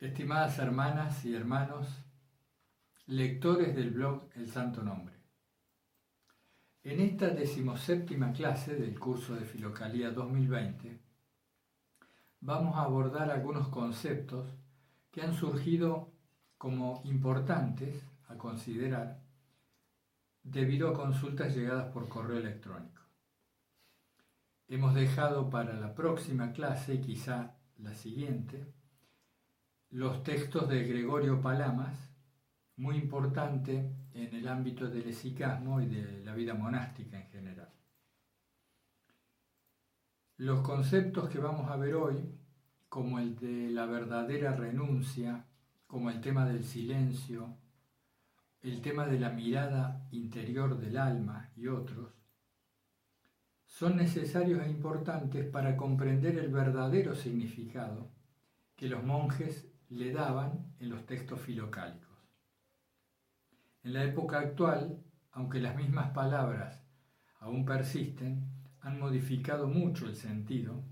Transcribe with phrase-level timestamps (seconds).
[0.00, 1.88] Estimadas hermanas y hermanos,
[3.06, 5.16] lectores del blog El Santo Nombre.
[6.84, 11.00] En esta decimoséptima clase del curso de Filocalía 2020,
[12.38, 14.46] vamos a abordar algunos conceptos
[15.10, 16.12] que han surgido
[16.58, 19.20] como importantes a considerar
[20.44, 23.02] debido a consultas llegadas por correo electrónico.
[24.68, 28.77] Hemos dejado para la próxima clase, quizá la siguiente,
[29.90, 31.96] los textos de Gregorio Palamas,
[32.76, 37.72] muy importante en el ámbito del esicasmo y de la vida monástica en general.
[40.36, 42.16] Los conceptos que vamos a ver hoy,
[42.88, 45.46] como el de la verdadera renuncia,
[45.86, 47.56] como el tema del silencio,
[48.60, 52.12] el tema de la mirada interior del alma y otros,
[53.64, 58.10] son necesarios e importantes para comprender el verdadero significado
[58.76, 62.08] que los monjes le daban en los textos filocálicos.
[63.82, 66.84] En la época actual, aunque las mismas palabras
[67.40, 68.44] aún persisten,
[68.80, 70.84] han modificado mucho el sentido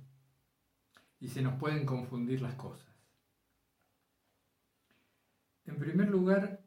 [1.20, 2.94] y se nos pueden confundir las cosas.
[5.64, 6.64] En primer lugar,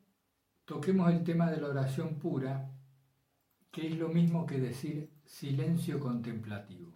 [0.66, 2.70] toquemos el tema de la oración pura,
[3.72, 6.94] que es lo mismo que decir silencio contemplativo.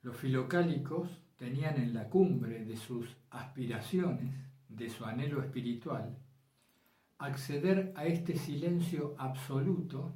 [0.00, 4.32] Los filocálicos tenían en la cumbre de sus aspiraciones,
[4.68, 6.16] de su anhelo espiritual,
[7.18, 10.14] acceder a este silencio absoluto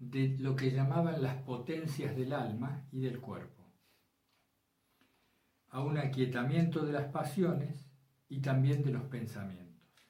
[0.00, 3.62] de lo que llamaban las potencias del alma y del cuerpo,
[5.68, 7.88] a un aquietamiento de las pasiones
[8.28, 10.02] y también de los pensamientos.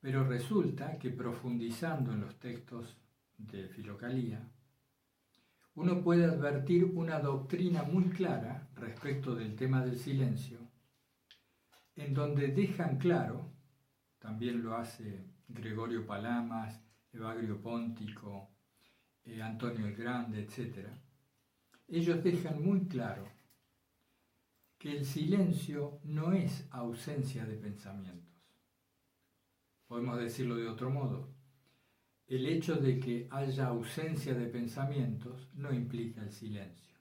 [0.00, 2.96] Pero resulta que profundizando en los textos
[3.36, 4.48] de Filocalía,
[5.80, 10.58] uno puede advertir una doctrina muy clara respecto del tema del silencio,
[11.96, 13.50] en donde dejan claro,
[14.18, 16.78] también lo hace Gregorio Palamas,
[17.14, 18.50] Evagrio Póntico,
[19.24, 20.86] eh, Antonio el Grande, etc.,
[21.88, 23.26] ellos dejan muy claro
[24.76, 28.38] que el silencio no es ausencia de pensamientos.
[29.86, 31.39] Podemos decirlo de otro modo.
[32.30, 36.94] El hecho de que haya ausencia de pensamientos no implica el silencio.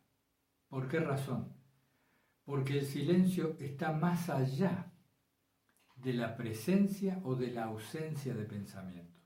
[0.68, 1.54] ¿Por qué razón?
[2.44, 4.92] Porque el silencio está más allá
[5.98, 9.22] de la presencia o de la ausencia de pensamientos.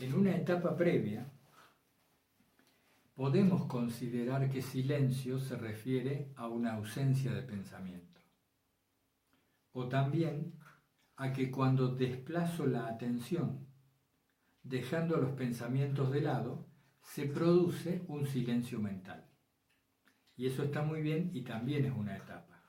[0.00, 1.30] En una etapa previa,
[3.14, 8.20] podemos considerar que silencio se refiere a una ausencia de pensamiento.
[9.70, 10.52] O también
[11.14, 13.75] a que cuando desplazo la atención,
[14.68, 16.66] dejando los pensamientos de lado,
[17.02, 19.24] se produce un silencio mental.
[20.36, 22.62] Y eso está muy bien y también es una etapa.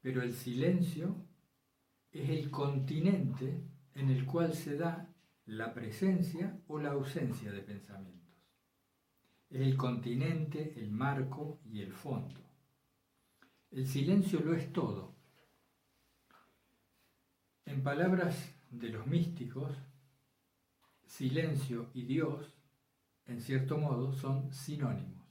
[0.00, 1.26] Pero el silencio
[2.12, 3.62] es el continente
[3.94, 5.12] en el cual se da
[5.44, 8.20] la presencia o la ausencia de pensamientos
[9.50, 12.40] es el continente, el marco y el fondo.
[13.72, 15.16] El silencio lo es todo.
[17.66, 19.76] En palabras de los místicos,
[21.10, 22.54] silencio y Dios,
[23.26, 25.26] en cierto modo, son sinónimos.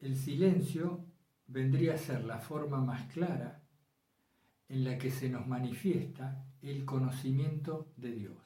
[0.00, 1.04] El silencio
[1.46, 3.62] vendría a ser la forma más clara
[4.68, 8.38] en la que se nos manifiesta el conocimiento de Dios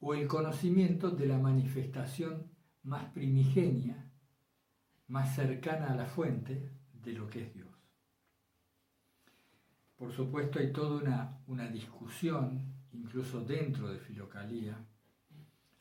[0.00, 2.50] o el conocimiento de la manifestación
[2.82, 4.10] más primigenia,
[5.08, 7.70] más cercana a la fuente de lo que es Dios.
[9.96, 14.76] Por supuesto hay toda una, una discusión, incluso dentro de Filocalía,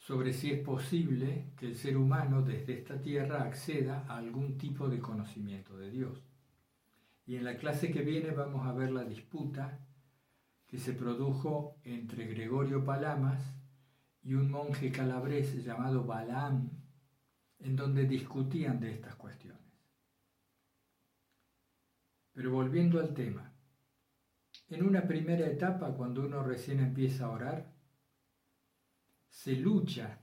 [0.05, 4.87] sobre si es posible que el ser humano desde esta tierra acceda a algún tipo
[4.87, 6.21] de conocimiento de Dios.
[7.25, 9.79] Y en la clase que viene vamos a ver la disputa
[10.67, 13.41] que se produjo entre Gregorio Palamas
[14.21, 16.69] y un monje calabrese llamado Balaam,
[17.57, 19.73] en donde discutían de estas cuestiones.
[22.31, 23.55] Pero volviendo al tema,
[24.69, 27.74] en una primera etapa, cuando uno recién empieza a orar,
[29.35, 30.17] se lucha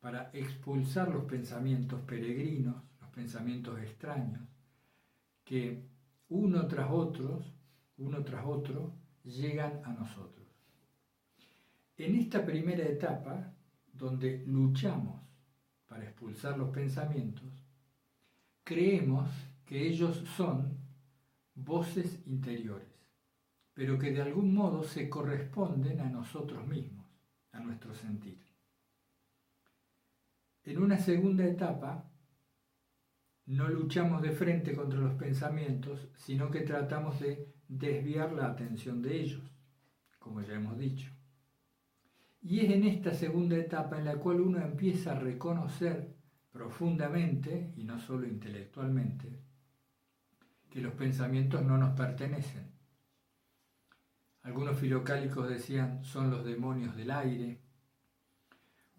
[0.00, 4.42] para expulsar los pensamientos peregrinos, los pensamientos extraños,
[5.42, 5.82] que
[6.28, 7.42] uno tras otro,
[7.96, 8.92] uno tras otro,
[9.24, 10.46] llegan a nosotros.
[11.96, 13.52] En esta primera etapa,
[13.92, 15.20] donde luchamos
[15.86, 17.50] para expulsar los pensamientos,
[18.62, 19.28] creemos
[19.64, 20.78] que ellos son
[21.54, 22.88] voces interiores,
[23.72, 27.06] pero que de algún modo se corresponden a nosotros mismos,
[27.52, 28.49] a nuestro sentir.
[30.64, 32.10] En una segunda etapa,
[33.46, 39.20] no luchamos de frente contra los pensamientos, sino que tratamos de desviar la atención de
[39.20, 39.42] ellos,
[40.18, 41.10] como ya hemos dicho.
[42.42, 46.14] Y es en esta segunda etapa en la cual uno empieza a reconocer
[46.52, 49.40] profundamente, y no solo intelectualmente,
[50.68, 52.70] que los pensamientos no nos pertenecen.
[54.42, 57.60] Algunos filocálicos decían son los demonios del aire,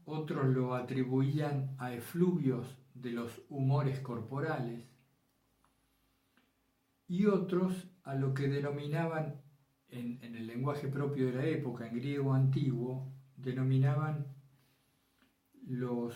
[0.05, 4.85] otros lo atribuían a efluvios de los humores corporales
[7.07, 9.41] y otros a lo que denominaban
[9.89, 14.27] en, el lenguaje propio de la época, en griego antiguo, denominaban
[15.67, 16.15] los,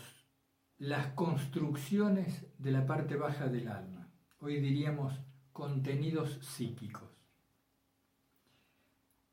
[0.78, 4.10] las construcciones de la parte baja del alma.
[4.40, 5.20] Hoy diríamos
[5.52, 7.10] contenidos psíquicos.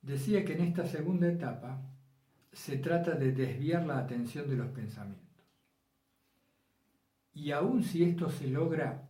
[0.00, 1.91] Decía que en esta segunda etapa
[2.52, 5.22] se trata de desviar la atención de los pensamientos.
[7.34, 9.08] Y aun si esto se logra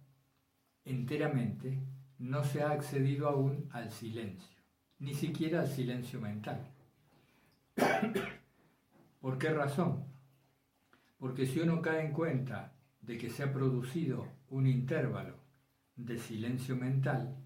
[0.84, 1.82] enteramente,
[2.18, 4.56] no se ha accedido aún al silencio,
[5.00, 6.70] ni siquiera al silencio mental.
[9.20, 10.04] ¿Por qué razón?
[11.18, 15.36] Porque si uno cae en cuenta de que se ha producido un intervalo
[15.96, 17.36] de silencio mental,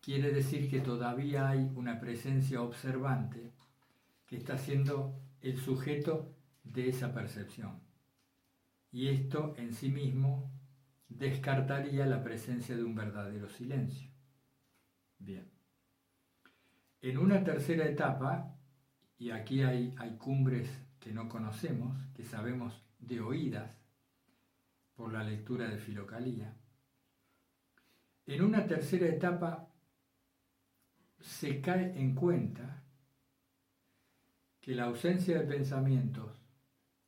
[0.00, 3.52] quiere decir que todavía hay una presencia observante
[4.26, 6.34] que está siendo el sujeto
[6.64, 7.80] de esa percepción.
[8.90, 10.50] Y esto en sí mismo
[11.08, 14.10] descartaría la presencia de un verdadero silencio.
[15.18, 15.48] Bien.
[17.00, 18.56] En una tercera etapa,
[19.18, 23.70] y aquí hay, hay cumbres que no conocemos, que sabemos de oídas
[24.96, 26.56] por la lectura de Filocalía,
[28.26, 29.68] en una tercera etapa
[31.20, 32.82] se cae en cuenta
[34.66, 36.32] que la ausencia de pensamientos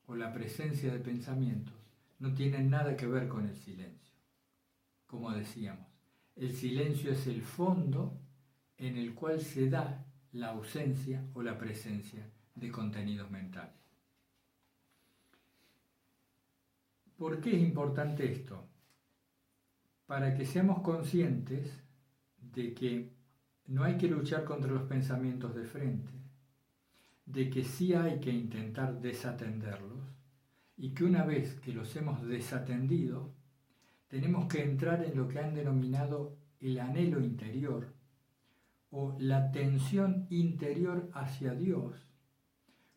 [0.06, 1.74] o la presencia de pensamientos
[2.20, 4.14] no tienen nada que ver con el silencio.
[5.08, 5.88] Como decíamos,
[6.36, 8.16] el silencio es el fondo
[8.76, 13.74] en el cual se da la ausencia o la presencia de contenidos mentales.
[17.16, 18.68] ¿Por qué es importante esto?
[20.06, 21.76] Para que seamos conscientes
[22.40, 23.10] de que
[23.66, 26.17] no hay que luchar contra los pensamientos de frente,
[27.28, 30.02] de que sí hay que intentar desatenderlos
[30.76, 33.34] y que una vez que los hemos desatendido,
[34.08, 37.92] tenemos que entrar en lo que han denominado el anhelo interior
[38.90, 41.94] o la tensión interior hacia Dios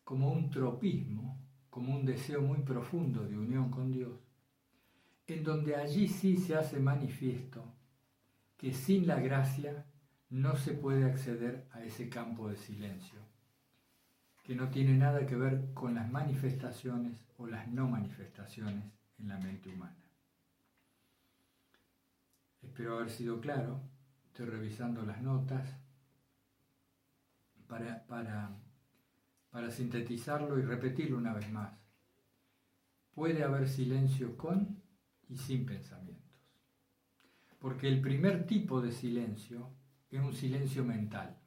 [0.04, 1.38] como un tropismo
[1.72, 4.20] como un deseo muy profundo de unión con Dios,
[5.26, 7.64] en donde allí sí se hace manifiesto
[8.58, 9.86] que sin la gracia
[10.28, 13.21] no se puede acceder a ese campo de silencio,
[14.42, 18.84] que no tiene nada que ver con las manifestaciones o las no manifestaciones
[19.18, 19.96] en la mente humana.
[22.62, 23.80] Espero haber sido claro,
[24.26, 25.68] estoy revisando las notas
[27.66, 28.50] para, para
[29.52, 31.78] para sintetizarlo y repetirlo una vez más.
[33.14, 34.82] Puede haber silencio con
[35.28, 36.32] y sin pensamientos.
[37.58, 39.70] Porque el primer tipo de silencio
[40.10, 41.38] es un silencio mental.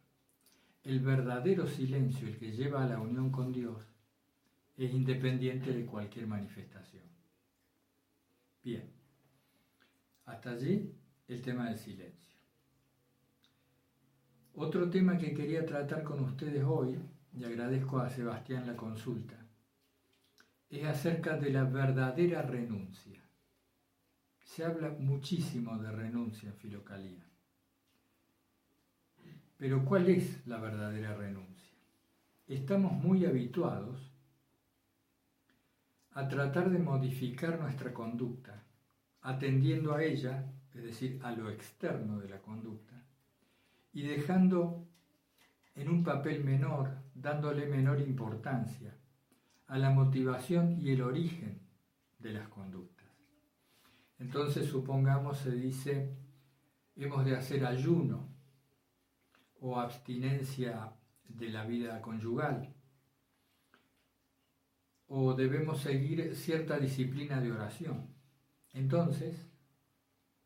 [0.86, 3.84] El verdadero silencio, el que lleva a la unión con Dios,
[4.78, 7.04] es independiente de cualquier manifestación.
[8.64, 8.88] Bien,
[10.26, 10.94] hasta allí
[11.28, 12.36] el tema del silencio.
[14.54, 17.00] Otro tema que quería tratar con ustedes hoy
[17.34, 19.44] y agradezco a Sebastián la consulta,
[20.70, 23.24] es acerca de la verdadera renuncia.
[24.44, 27.26] Se habla muchísimo de renuncia en Filocalía.
[29.58, 31.78] Pero ¿cuál es la verdadera renuncia?
[32.48, 34.12] Estamos muy habituados
[36.12, 38.64] a tratar de modificar nuestra conducta,
[39.22, 43.02] atendiendo a ella, es decir, a lo externo de la conducta,
[43.94, 44.88] y dejando
[45.74, 48.94] en un papel menor, dándole menor importancia
[49.68, 51.62] a la motivación y el origen
[52.20, 53.08] de las conductas.
[54.20, 56.16] Entonces, supongamos, se dice,
[56.96, 58.35] hemos de hacer ayuno
[59.66, 60.94] o abstinencia
[61.28, 62.72] de la vida conyugal,
[65.08, 68.14] o debemos seguir cierta disciplina de oración.
[68.74, 69.50] Entonces,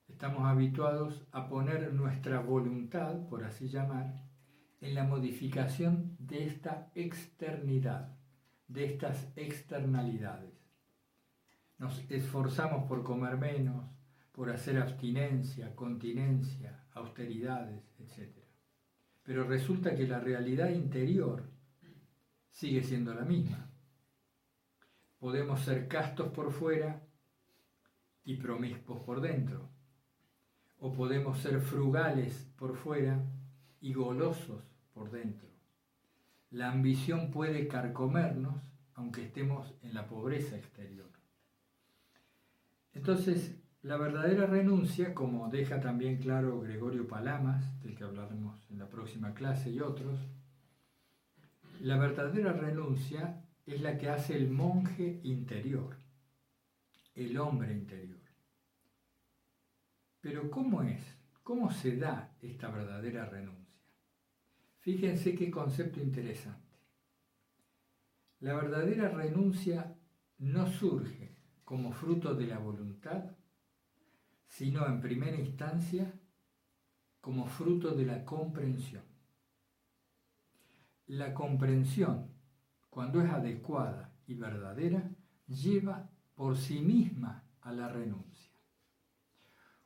[0.07, 4.25] estamos habituados a poner nuestra voluntad, por así llamar,
[4.79, 8.17] en la modificación de esta externidad,
[8.69, 10.53] de estas externalidades.
[11.77, 13.83] Nos esforzamos por comer menos,
[14.31, 18.38] por hacer abstinencia, continencia, austeridades, etc.
[19.29, 21.43] Pero resulta que la realidad interior
[22.50, 23.69] sigue siendo la misma.
[25.19, 27.05] Podemos ser castos por fuera
[28.24, 29.69] y promiscuos por dentro.
[30.79, 33.24] o podemos ser frugales por fuera
[33.81, 34.63] y golosos
[34.95, 35.48] por dentro.
[36.50, 38.63] La ambición puede carcomernos
[38.95, 41.12] aunque estemos en la pobreza exterior.
[42.95, 43.55] Entonces,
[43.89, 49.34] la verdadera renuncia, como deja también claro Gregorio Palamas, del que hablaremos en la próxima
[49.34, 50.19] clase y otros,
[51.81, 55.98] la verdadera renuncia es la que hace el monje interior,
[57.15, 58.19] el hombre interior.
[60.22, 61.01] Pero ¿cómo es?
[61.41, 63.81] ¿Cómo se da esta verdadera renuncia?
[64.81, 66.77] Fíjense qué concepto interesante.
[68.39, 69.96] La verdadera renuncia
[70.38, 73.31] no surge como fruto de la voluntad,
[74.50, 76.12] sino en primera instancia
[77.22, 79.03] como fruto de la comprensión.
[81.08, 82.32] La comprensión,
[82.89, 85.10] cuando es adecuada y verdadera,
[85.48, 88.51] lleva por sí misma a la renuncia.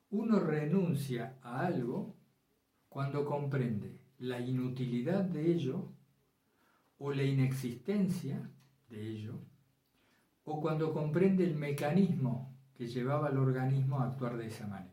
[0.10, 2.16] Uno renuncia a algo
[2.90, 5.92] cuando comprende la inutilidad de ello
[6.98, 8.50] o la inexistencia
[8.90, 9.40] de ello
[10.46, 14.92] o cuando comprende el mecanismo que llevaba al organismo a actuar de esa manera.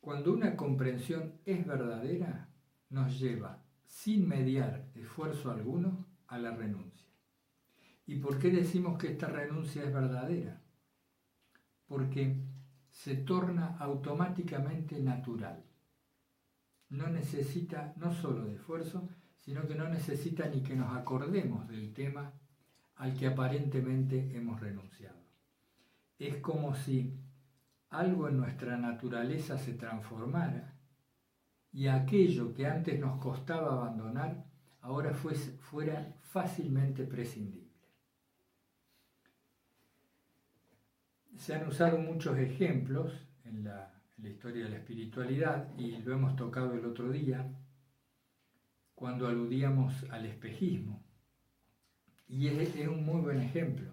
[0.00, 2.48] Cuando una comprensión es verdadera,
[2.90, 7.08] nos lleva, sin mediar esfuerzo alguno, a la renuncia.
[8.06, 10.60] ¿Y por qué decimos que esta renuncia es verdadera?
[11.86, 12.42] Porque
[12.90, 15.64] se torna automáticamente natural.
[16.90, 19.08] No necesita no solo de esfuerzo,
[19.38, 22.32] sino que no necesita ni que nos acordemos del tema
[22.96, 25.23] al que aparentemente hemos renunciado.
[26.18, 27.18] Es como si
[27.90, 30.74] algo en nuestra naturaleza se transformara
[31.72, 34.44] y aquello que antes nos costaba abandonar
[34.80, 37.64] ahora fuera fácilmente prescindible.
[41.36, 43.12] Se han usado muchos ejemplos
[43.44, 47.50] en la, en la historia de la espiritualidad y lo hemos tocado el otro día
[48.94, 51.02] cuando aludíamos al espejismo.
[52.28, 53.90] Y es, un muy buen ejemplo.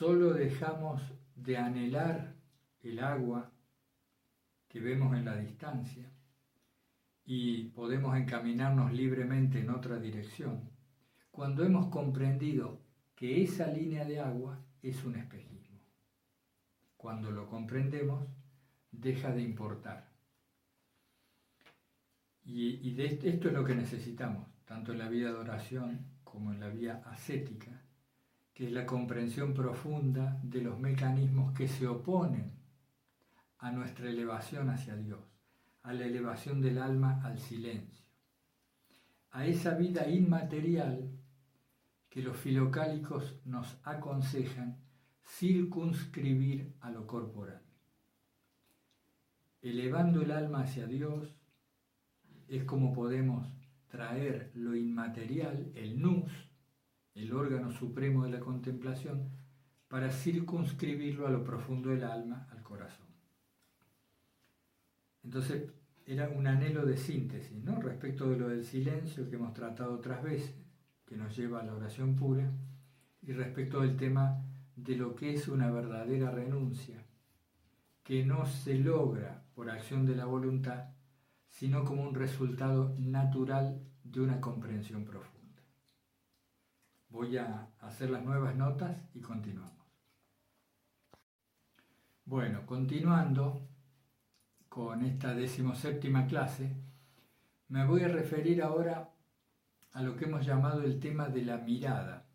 [0.00, 1.02] Solo dejamos
[1.36, 2.34] de anhelar
[2.80, 3.52] el agua
[4.66, 6.10] que vemos en la distancia
[7.26, 10.70] y podemos encaminarnos libremente en otra dirección
[11.30, 12.80] cuando hemos comprendido
[13.14, 15.82] que esa línea de agua es un espejismo.
[16.96, 18.26] Cuando lo comprendemos,
[18.90, 20.08] deja de importar.
[22.42, 26.70] Y, esto es lo que necesitamos, tanto en la vida de oración como en la
[26.70, 27.79] vía ascética,
[28.60, 32.52] que es la comprensión profunda de los mecanismos que se oponen
[33.56, 35.18] a nuestra elevación hacia Dios,
[35.82, 38.04] a la elevación del alma al silencio,
[39.30, 41.10] a esa vida inmaterial
[42.10, 44.76] que los filocálicos nos aconsejan
[45.24, 47.62] circunscribir a lo corporal.
[49.62, 51.34] Elevando el alma hacia Dios
[52.46, 53.50] es como podemos
[53.88, 56.49] traer lo inmaterial, el nous,
[57.14, 59.28] el órgano supremo de la contemplación,
[59.88, 63.06] para circunscribirlo a lo profundo del alma, al corazón.
[65.24, 65.72] Entonces,
[66.06, 67.80] era un anhelo de síntesis, ¿no?
[67.80, 70.54] Respecto de lo del silencio que hemos tratado otras veces,
[71.06, 72.50] que nos lleva a la oración pura,
[73.22, 74.44] y respecto del tema
[74.76, 77.04] de lo que es una verdadera renuncia,
[78.02, 80.90] que no se logra por acción de la voluntad,
[81.48, 85.39] sino como un resultado natural de una comprensión profunda.
[87.10, 89.72] Voy a hacer las nuevas notas y continuamos.
[92.24, 93.68] Bueno, continuando
[94.68, 96.72] con esta decimoséptima clase,
[97.68, 99.12] me voy a referir ahora
[99.92, 102.28] a lo que hemos llamado el tema de la mirada,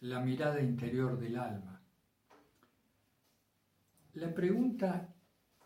[0.00, 1.80] la mirada interior del alma.
[4.12, 5.14] La pregunta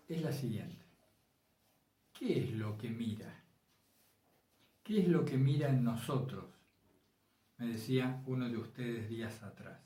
[0.07, 0.87] es la siguiente.
[2.13, 3.43] ¿Qué es lo que mira?
[4.85, 6.62] ¿Qué es lo que mira en nosotros?
[7.63, 9.81] Me decía uno de ustedes días atrás.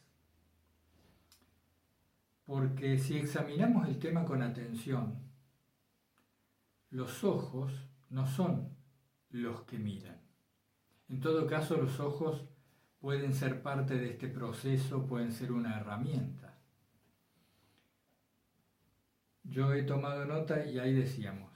[2.47, 5.19] Porque si examinamos el tema con atención,
[6.89, 8.75] los ojos no son
[9.29, 10.19] los que miran.
[11.11, 12.47] En todo caso, los ojos
[12.99, 16.59] pueden ser parte de este proceso, pueden ser una herramienta.
[19.45, 21.53] Yo he tomado nota y ahí decíamos,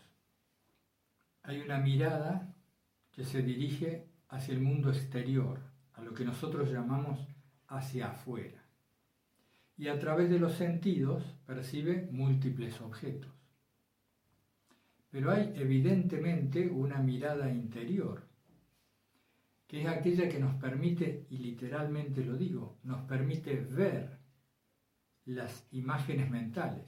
[1.45, 2.55] hay una mirada
[3.11, 7.19] que se dirige hacia el mundo exterior, a lo que nosotros llamamos
[7.69, 8.65] hacia afuera.
[9.77, 13.33] Y a través de los sentidos percibe múltiples objetos.
[15.11, 18.29] Pero hay evidentemente una mirada interior,
[19.67, 24.19] que es aquella que nos permite, y literalmente lo digo, nos permite ver
[25.25, 26.85] las imágenes mentales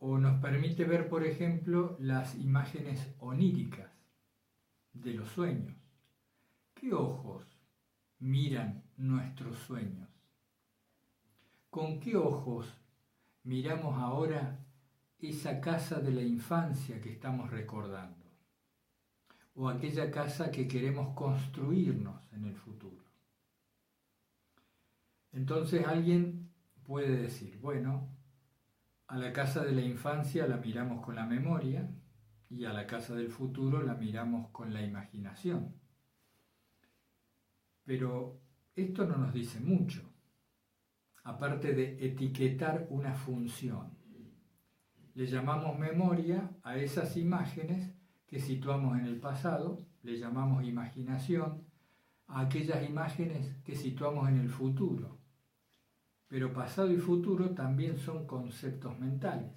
[0.00, 3.90] o nos permite ver, por ejemplo, las imágenes oníricas
[4.94, 5.79] de los sueños.
[6.80, 7.44] ¿Qué ojos
[8.20, 10.08] miran nuestros sueños?
[11.68, 12.72] ¿Con qué ojos
[13.42, 14.64] miramos ahora
[15.18, 18.24] esa casa de la infancia que estamos recordando?
[19.56, 23.04] ¿O aquella casa que queremos construirnos en el futuro?
[25.32, 26.50] Entonces alguien
[26.82, 28.08] puede decir, bueno,
[29.06, 31.90] a la casa de la infancia la miramos con la memoria
[32.48, 35.79] y a la casa del futuro la miramos con la imaginación.
[37.90, 38.40] Pero
[38.76, 40.00] esto no nos dice mucho,
[41.24, 43.98] aparte de etiquetar una función.
[45.14, 47.92] Le llamamos memoria a esas imágenes
[48.28, 51.64] que situamos en el pasado, le llamamos imaginación
[52.28, 55.18] a aquellas imágenes que situamos en el futuro.
[56.28, 59.50] Pero pasado y futuro también son conceptos mentales.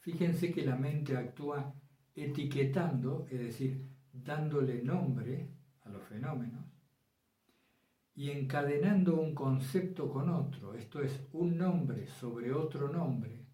[0.00, 1.72] Fíjense que la mente actúa
[2.12, 5.59] etiquetando, es decir, dándole nombre
[5.90, 6.64] los fenómenos
[8.14, 13.46] y encadenando un concepto con otro, esto es, un nombre sobre otro nombre,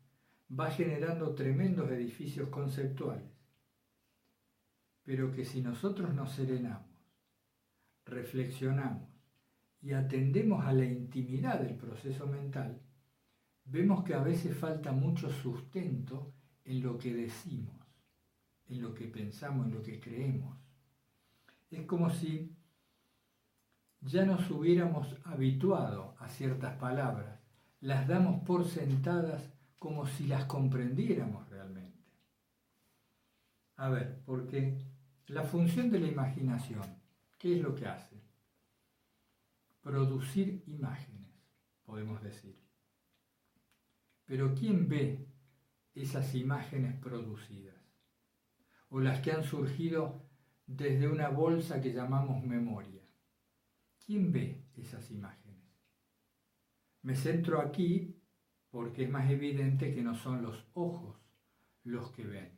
[0.50, 3.30] va generando tremendos edificios conceptuales.
[5.04, 6.90] Pero que si nosotros nos serenamos,
[8.06, 9.08] reflexionamos
[9.82, 12.80] y atendemos a la intimidad del proceso mental,
[13.66, 16.32] vemos que a veces falta mucho sustento
[16.64, 17.76] en lo que decimos,
[18.68, 20.58] en lo que pensamos, en lo que creemos.
[21.70, 22.56] Es como si
[24.00, 27.40] ya nos hubiéramos habituado a ciertas palabras,
[27.80, 32.04] las damos por sentadas como si las comprendiéramos realmente.
[33.76, 34.78] A ver, porque
[35.26, 36.82] la función de la imaginación,
[37.38, 38.22] ¿qué es lo que hace?
[39.80, 41.30] Producir imágenes,
[41.84, 42.58] podemos decir.
[44.24, 45.28] Pero ¿quién ve
[45.94, 47.76] esas imágenes producidas?
[48.88, 50.25] O las que han surgido
[50.66, 53.02] desde una bolsa que llamamos memoria.
[54.04, 55.46] ¿Quién ve esas imágenes?
[57.02, 58.16] Me centro aquí
[58.70, 61.16] porque es más evidente que no son los ojos
[61.84, 62.50] los que ven.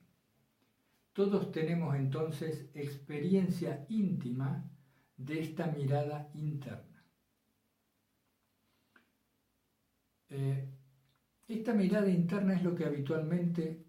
[1.12, 4.70] Todos tenemos entonces experiencia íntima
[5.16, 7.04] de esta mirada interna.
[10.30, 10.68] Eh,
[11.48, 13.84] esta mirada interna es lo que habitualmente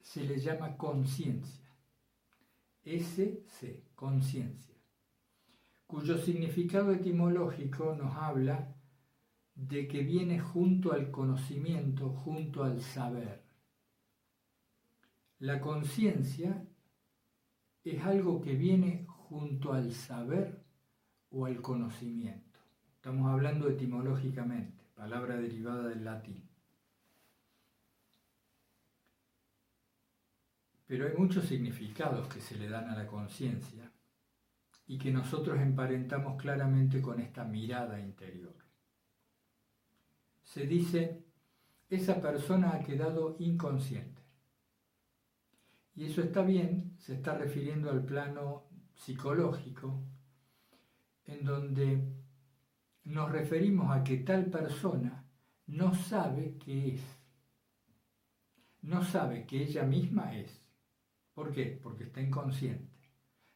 [0.00, 1.61] se le llama conciencia.
[2.84, 4.74] SC, conciencia,
[5.86, 8.74] cuyo significado etimológico nos habla
[9.54, 13.44] de que viene junto al conocimiento, junto al saber.
[15.38, 16.66] La conciencia
[17.84, 20.64] es algo que viene junto al saber
[21.30, 22.58] o al conocimiento.
[22.96, 26.51] Estamos hablando etimológicamente, palabra derivada del latín.
[30.92, 33.90] Pero hay muchos significados que se le dan a la conciencia
[34.86, 38.54] y que nosotros emparentamos claramente con esta mirada interior.
[40.42, 41.24] Se dice,
[41.88, 44.20] esa persona ha quedado inconsciente.
[45.94, 49.98] Y eso está bien, se está refiriendo al plano psicológico,
[51.24, 52.06] en donde
[53.04, 55.24] nos referimos a que tal persona
[55.68, 57.02] no sabe qué es,
[58.82, 60.61] no sabe que ella misma es.
[61.34, 61.80] ¿Por qué?
[61.82, 62.92] Porque está inconsciente,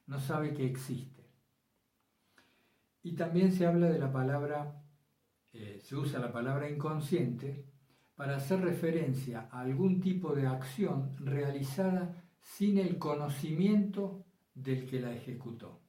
[0.07, 1.31] no sabe que existe.
[3.03, 4.83] Y también se habla de la palabra,
[5.53, 7.67] eh, se usa la palabra inconsciente
[8.15, 15.13] para hacer referencia a algún tipo de acción realizada sin el conocimiento del que la
[15.13, 15.83] ejecutó.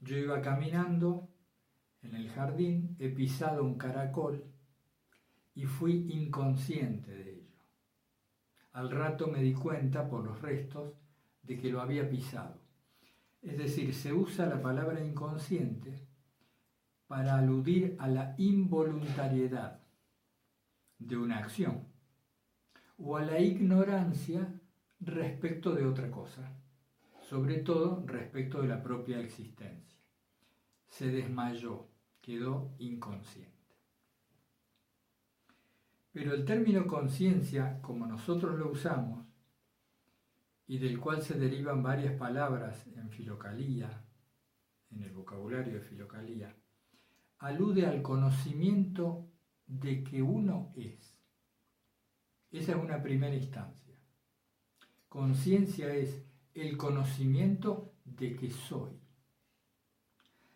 [0.00, 1.28] Yo iba caminando
[2.02, 4.44] en el jardín, he pisado un caracol
[5.54, 7.33] y fui inconsciente de.
[8.74, 10.94] Al rato me di cuenta por los restos
[11.42, 12.60] de que lo había pisado.
[13.40, 16.08] Es decir, se usa la palabra inconsciente
[17.06, 19.80] para aludir a la involuntariedad
[20.98, 21.86] de una acción
[22.98, 24.60] o a la ignorancia
[24.98, 26.58] respecto de otra cosa,
[27.20, 29.96] sobre todo respecto de la propia existencia.
[30.88, 31.86] Se desmayó,
[32.20, 33.53] quedó inconsciente.
[36.14, 39.26] Pero el término conciencia, como nosotros lo usamos,
[40.68, 44.04] y del cual se derivan varias palabras en filocalía,
[44.92, 46.54] en el vocabulario de filocalía,
[47.38, 49.28] alude al conocimiento
[49.66, 51.18] de que uno es.
[52.52, 53.96] Esa es una primera instancia.
[55.08, 56.24] Conciencia es
[56.54, 59.00] el conocimiento de que soy.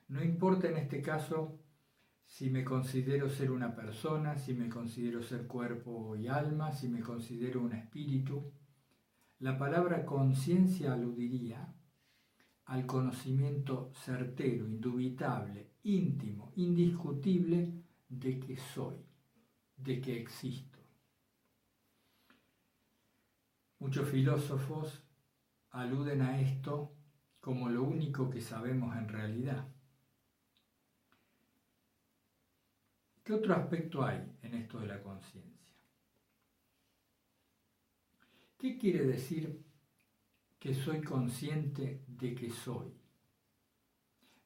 [0.06, 1.58] No importa en este caso
[2.28, 7.00] si me considero ser una persona, si me considero ser cuerpo y alma, si me
[7.00, 8.52] considero un espíritu.
[9.40, 11.74] La palabra conciencia aludiría
[12.66, 18.96] al conocimiento certero, indubitable, íntimo, indiscutible de que soy,
[19.76, 20.78] de que existo.
[23.78, 25.02] Muchos filósofos
[25.70, 26.94] aluden a esto
[27.40, 29.66] como lo único que sabemos en realidad.
[33.28, 35.76] ¿Qué otro aspecto hay en esto de la conciencia?
[38.56, 39.66] ¿Qué quiere decir
[40.58, 42.90] que soy consciente de que soy?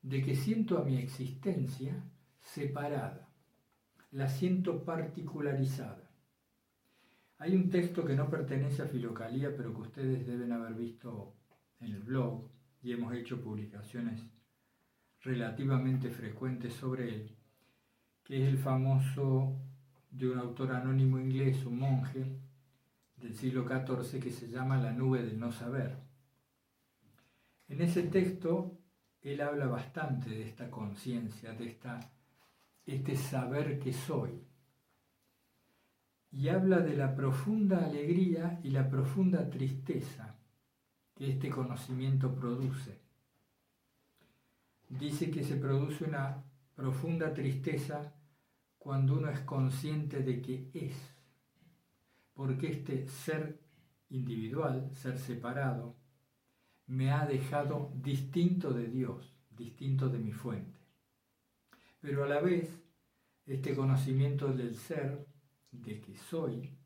[0.03, 1.95] De que siento a mi existencia
[2.41, 3.33] separada,
[4.11, 6.11] la siento particularizada.
[7.39, 11.37] Hay un texto que no pertenece a Filocalía, pero que ustedes deben haber visto
[11.79, 12.51] en el blog
[12.83, 14.27] y hemos hecho publicaciones
[15.21, 17.37] relativamente frecuentes sobre él,
[18.25, 19.57] que es el famoso
[20.11, 22.25] de un autor anónimo inglés, un monje
[23.17, 25.97] del siglo XIV, que se llama La nube del no saber.
[27.69, 28.79] En ese texto
[29.23, 32.01] él habla bastante de esta conciencia, de esta,
[32.85, 34.43] este saber que soy.
[36.33, 40.35] Y habla de la profunda alegría y la profunda tristeza
[41.15, 43.01] que este conocimiento produce.
[44.89, 46.43] Dice que se produce una
[46.83, 48.13] profunda tristeza
[48.77, 50.97] cuando uno es consciente de que es,
[52.35, 53.61] porque este ser
[54.09, 55.95] individual, ser separado,
[56.89, 60.81] me ha dejado distinto de Dios, distinto de mi fuente.
[62.01, 62.69] Pero a la vez,
[63.47, 65.25] este conocimiento del ser,
[65.71, 66.77] de que soy,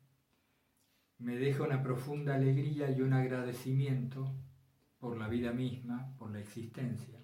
[1.17, 4.31] me deja una profunda alegría y un agradecimiento
[4.99, 7.16] por la vida misma, por la existencia,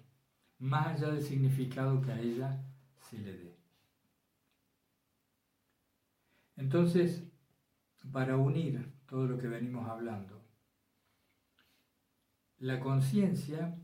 [0.64, 2.64] más allá del significado que a ella
[3.10, 3.58] se le dé.
[6.56, 7.22] Entonces,
[8.10, 10.42] para unir todo lo que venimos hablando,
[12.60, 13.76] la conciencia,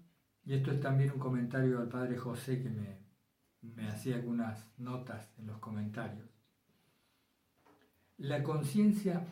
[0.42, 2.96] y esto es también un comentario al padre José que me,
[3.60, 6.30] me hacía algunas notas en los comentarios,
[8.16, 9.26] la conciencia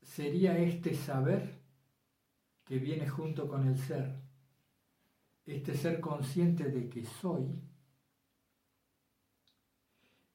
[0.00, 1.60] sería este saber
[2.64, 4.29] que viene junto con el ser,
[5.56, 7.60] este ser consciente de que soy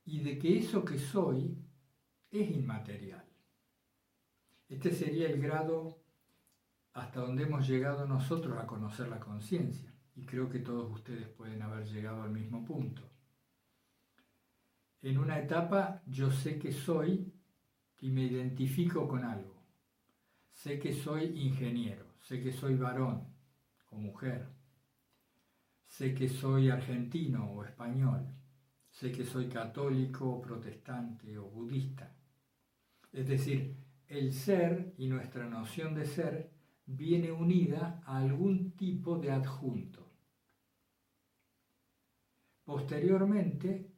[0.04, 1.58] y de que eso que soy
[2.32, 3.26] es inmaterial.
[4.68, 6.02] Este sería el grado
[6.94, 11.62] hasta donde hemos llegado nosotros a conocer la conciencia, y creo que todos ustedes pueden
[11.62, 13.02] haber llegado al mismo punto.
[15.02, 17.34] En una etapa yo sé que soy
[18.00, 19.56] y me identifico con algo.
[20.52, 23.28] Sé que soy ingeniero, sé que soy varón
[23.90, 24.55] o mujer,
[25.96, 28.28] sé que soy argentino o español,
[28.90, 32.14] sé que soy católico o protestante o budista.
[33.14, 33.78] Es decir,
[34.10, 36.52] el ser y nuestra noción de ser
[36.86, 40.12] viene unida a algún tipo de adjunto.
[42.66, 43.90] Posteriormente,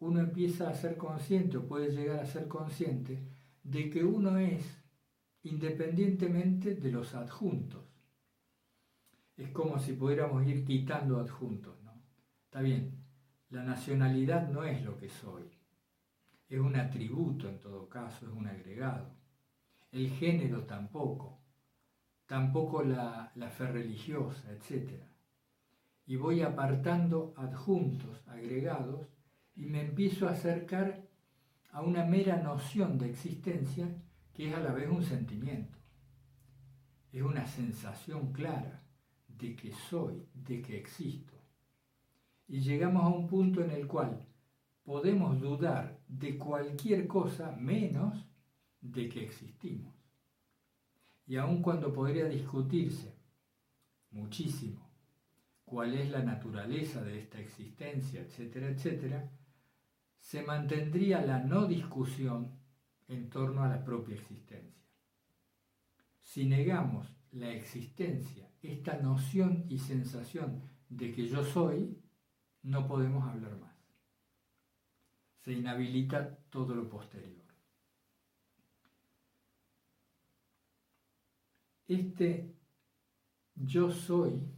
[0.00, 3.18] uno empieza a ser consciente o puede llegar a ser consciente
[3.62, 4.84] de que uno es
[5.44, 7.89] independientemente de los adjuntos.
[9.40, 11.94] Es como si pudiéramos ir quitando adjuntos, ¿no?
[12.44, 13.02] Está bien,
[13.48, 15.50] la nacionalidad no es lo que soy,
[16.46, 19.14] es un atributo en todo caso, es un agregado.
[19.92, 21.40] El género tampoco,
[22.26, 25.00] tampoco la, la fe religiosa, etc.
[26.04, 29.08] Y voy apartando adjuntos, agregados,
[29.56, 31.08] y me empiezo a acercar
[31.72, 33.88] a una mera noción de existencia
[34.34, 35.78] que es a la vez un sentimiento.
[37.10, 38.80] Es una sensación clara
[39.40, 41.34] de que soy, de que existo.
[42.46, 44.26] Y llegamos a un punto en el cual
[44.82, 48.26] podemos dudar de cualquier cosa menos
[48.80, 49.94] de que existimos.
[51.26, 53.14] Y aun cuando podría discutirse
[54.10, 54.90] muchísimo
[55.64, 59.30] cuál es la naturaleza de esta existencia, etcétera, etcétera,
[60.18, 62.58] se mantendría la no discusión
[63.06, 64.84] en torno a la propia existencia.
[66.20, 71.96] Si negamos la existencia, esta noción y sensación de que yo soy,
[72.62, 73.74] no podemos hablar más.
[75.38, 77.44] Se inhabilita todo lo posterior.
[81.86, 82.54] Este
[83.54, 84.48] yo soy,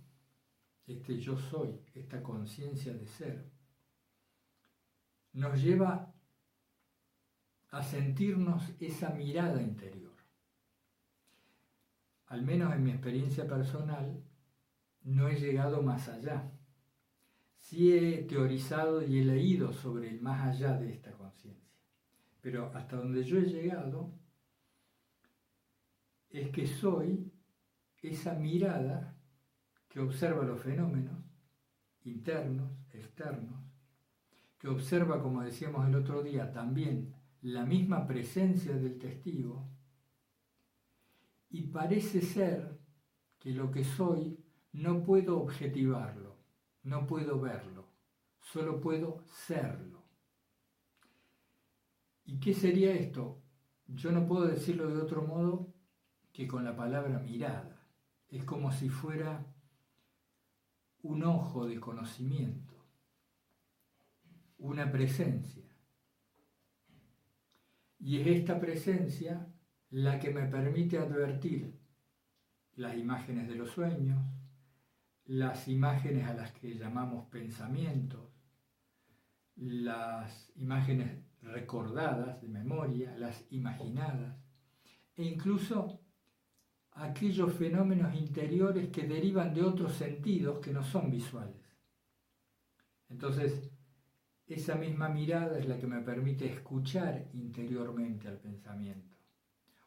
[0.86, 3.50] este yo soy, esta conciencia de ser,
[5.32, 6.12] nos lleva
[7.70, 10.11] a sentirnos esa mirada interior.
[12.32, 14.24] Al menos en mi experiencia personal,
[15.04, 16.50] no he llegado más allá.
[17.58, 21.76] sí he teorizado y he leído sobre el más allá de esta conciencia,
[22.40, 24.14] pero hasta donde yo he llegado
[26.30, 27.30] es que soy
[28.00, 29.14] esa mirada
[29.90, 31.18] que observa los fenómenos
[32.04, 33.60] internos, externos,
[34.58, 39.68] que observa, como decíamos el otro día, también la misma presencia del testigo,
[41.52, 42.80] y parece ser
[43.38, 46.38] que lo que soy no puedo objetivarlo,
[46.82, 47.88] no puedo verlo,
[48.40, 50.02] solo puedo serlo.
[52.24, 53.42] ¿Y qué sería esto?
[53.86, 55.74] Yo no puedo decirlo de otro modo
[56.32, 57.86] que con la palabra mirada.
[58.28, 59.44] Es como si fuera
[61.02, 62.86] un ojo de conocimiento,
[64.56, 65.68] una presencia.
[67.98, 69.51] Y es esta presencia
[69.92, 71.78] la que me permite advertir
[72.76, 74.18] las imágenes de los sueños,
[75.26, 78.20] las imágenes a las que llamamos pensamientos,
[79.56, 84.34] las imágenes recordadas de memoria, las imaginadas,
[85.14, 86.00] e incluso
[86.92, 91.62] aquellos fenómenos interiores que derivan de otros sentidos que no son visuales.
[93.10, 93.70] Entonces,
[94.46, 99.11] esa misma mirada es la que me permite escuchar interiormente al pensamiento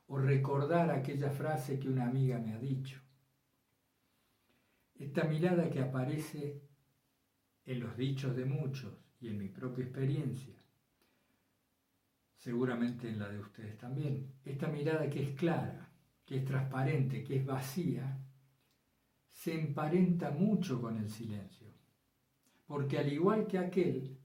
[0.08, 3.02] o recordar aquella frase que una amiga me ha dicho.
[4.96, 6.62] Esta mirada que aparece
[7.66, 10.56] en los dichos de muchos y en mi propia experiencia,
[12.38, 15.90] seguramente en la de ustedes también, esta mirada que es clara,
[16.24, 18.20] que es transparente, que es vacía,
[19.32, 21.68] se emparenta mucho con el silencio,
[22.66, 24.18] porque al igual que aquel,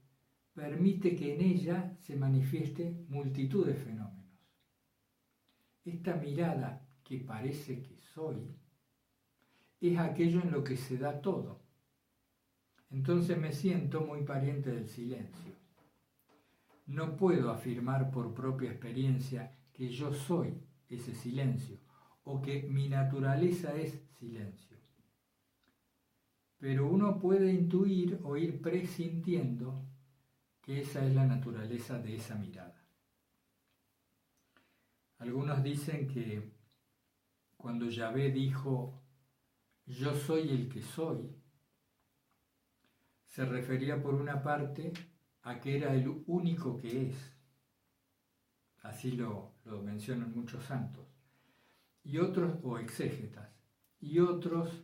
[0.53, 4.20] permite que en ella se manifieste multitud de fenómenos.
[5.83, 8.55] Esta mirada que parece que soy
[9.79, 11.59] es aquello en lo que se da todo.
[12.91, 15.53] Entonces me siento muy pariente del silencio.
[16.85, 21.79] No puedo afirmar por propia experiencia que yo soy ese silencio
[22.23, 24.77] o que mi naturaleza es silencio.
[26.59, 29.83] Pero uno puede intuir o ir presintiendo
[30.61, 32.80] que esa es la naturaleza de esa mirada.
[35.21, 36.51] Algunos dicen que
[37.55, 39.03] cuando Yahvé dijo,
[39.85, 41.29] yo soy el que soy,
[43.27, 44.91] se refería por una parte
[45.43, 47.35] a que era el único que es.
[48.81, 51.05] Así lo, lo mencionan muchos santos.
[52.03, 53.47] Y otros, o exégetas,
[53.99, 54.83] y otros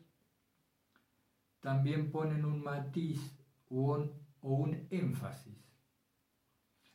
[1.61, 3.19] también ponen un matiz
[3.69, 4.07] o
[4.41, 5.57] un énfasis,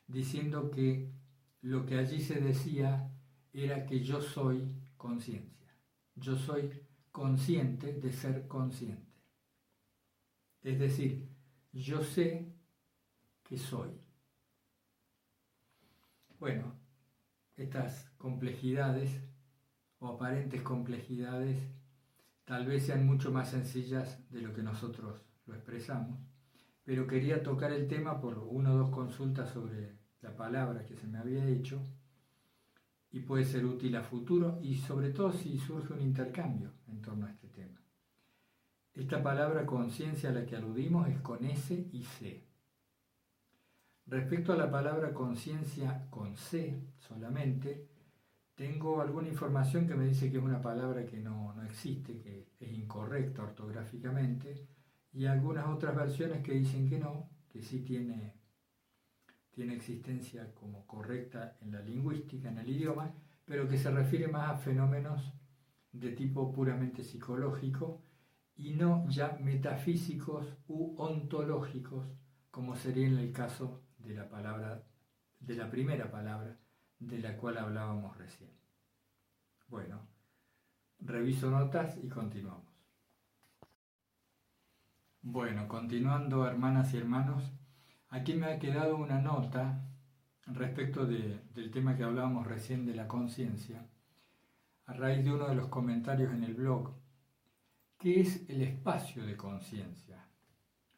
[0.07, 1.11] diciendo que
[1.59, 3.09] lo que allí se decía
[3.53, 5.71] era que yo soy conciencia.
[6.15, 6.71] Yo soy
[7.11, 9.13] consciente de ser consciente.
[10.63, 11.29] Es decir,
[11.71, 12.51] yo sé
[13.43, 13.91] que soy.
[16.39, 16.73] Bueno,
[17.55, 19.21] estas complejidades
[19.99, 21.57] o aparentes complejidades
[22.45, 26.19] tal vez sean mucho más sencillas de lo que nosotros lo expresamos,
[26.83, 31.07] pero quería tocar el tema por una o dos consultas sobre la palabra que se
[31.07, 31.81] me había hecho
[33.13, 37.27] y puede ser útil a futuro y sobre todo si surge un intercambio en torno
[37.27, 37.79] a este tema.
[38.91, 42.43] Esta palabra conciencia a la que aludimos es con S y C.
[44.07, 47.87] Respecto a la palabra conciencia con C solamente,
[48.55, 52.49] tengo alguna información que me dice que es una palabra que no, no existe, que
[52.59, 54.67] es incorrecta ortográficamente,
[55.11, 58.42] y algunas otras versiones que dicen que no, que sí tiene
[59.53, 63.13] tiene existencia como correcta en la lingüística, en el idioma,
[63.45, 65.33] pero que se refiere más a fenómenos
[65.91, 68.01] de tipo puramente psicológico
[68.55, 72.05] y no ya metafísicos u ontológicos,
[72.51, 74.83] como sería en el caso de la palabra,
[75.39, 76.57] de la primera palabra
[76.99, 78.51] de la cual hablábamos recién.
[79.67, 80.07] Bueno,
[80.99, 82.73] reviso notas y continuamos.
[85.21, 87.51] Bueno, continuando hermanas y hermanos,
[88.13, 89.81] Aquí me ha quedado una nota
[90.45, 93.87] respecto del tema que hablábamos recién de la conciencia,
[94.85, 96.93] a raíz de uno de los comentarios en el blog,
[97.97, 100.27] que es el espacio de conciencia.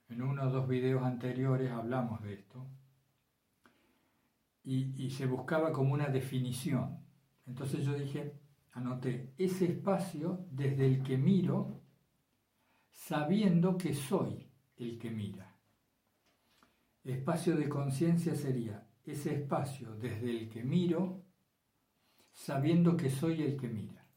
[0.10, 2.68] En uno o dos videos anteriores hablamos de esto
[4.66, 7.00] y, y se buscaba como una definición.
[7.48, 8.34] Entonces yo dije,
[8.74, 11.80] anoté, ese espacio desde el que miro
[12.92, 15.45] sabiendo que soy el que mira.
[17.06, 21.24] Espacio de conciencia sería ese espacio desde el que miro,
[22.32, 24.08] sabiendo que soy el que mira.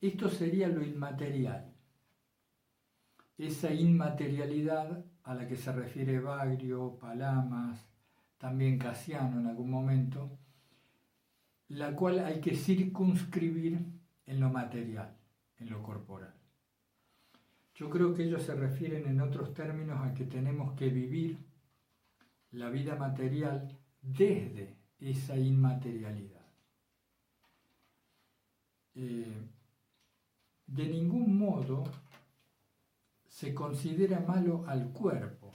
[0.00, 1.74] Esto sería lo inmaterial.
[3.36, 7.86] Esa inmaterialidad a la que se refiere Bagrio, Palamas,
[8.38, 10.38] también Casiano en algún momento,
[11.68, 13.84] la cual hay que circunscribir
[14.24, 15.14] en lo material,
[15.58, 16.34] en lo corporal.
[17.74, 21.47] Yo creo que ellos se refieren en otros términos a que tenemos que vivir
[22.52, 26.46] la vida material desde esa inmaterialidad.
[28.94, 29.48] Eh,
[30.66, 31.84] de ningún modo
[33.26, 35.54] se considera malo al cuerpo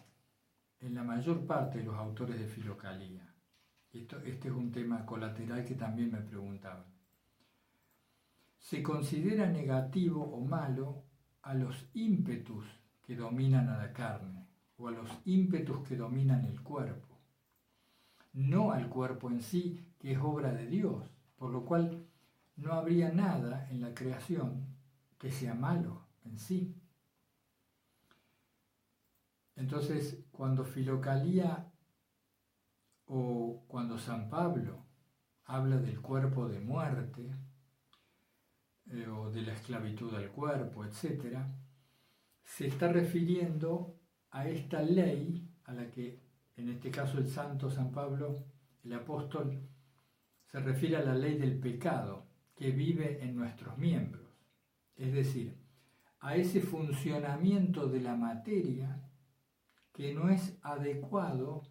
[0.79, 3.33] en la mayor parte de los autores de Filocalía.
[3.91, 6.85] Esto, este es un tema colateral que también me preguntaban.
[8.57, 11.03] Se considera negativo o malo
[11.41, 12.65] a los ímpetus
[13.01, 14.42] que dominan a la carne
[14.83, 17.17] o a los ímpetus que dominan el cuerpo,
[18.33, 22.05] no al cuerpo en sí, que es obra de Dios, por lo cual
[22.57, 24.65] no habría nada en la creación
[25.17, 26.75] que sea malo en sí.
[29.55, 31.71] Entonces, cuando Filocalía
[33.05, 34.85] o cuando San Pablo
[35.45, 37.33] habla del cuerpo de muerte
[38.91, 41.37] eh, o de la esclavitud al cuerpo, etc.,
[42.43, 44.02] se está refiriendo
[44.33, 46.19] a esta ley a la que,
[46.57, 48.43] en este caso, el santo San Pablo,
[48.83, 49.61] el apóstol,
[50.47, 54.27] se refiere a la ley del pecado que vive en nuestros miembros.
[54.95, 55.55] Es decir,
[56.19, 59.07] a ese funcionamiento de la materia
[59.91, 61.63] que no es adecuado,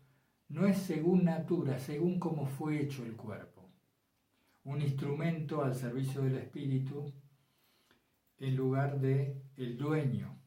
[0.48, 3.68] no es según natura, según cómo fue hecho el cuerpo.
[4.64, 7.12] Un instrumento al servicio del espíritu
[8.38, 10.38] en lugar de el dueño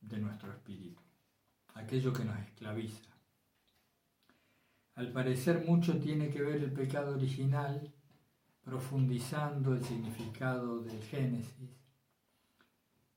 [0.00, 1.03] de nuestro espíritu,
[1.74, 3.02] aquello que nos esclaviza.
[4.94, 7.92] Al parecer mucho tiene que ver el pecado original
[8.64, 11.70] profundizando el significado del Génesis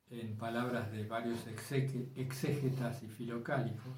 [0.10, 3.94] en palabras de varios exégetas y filocálicos,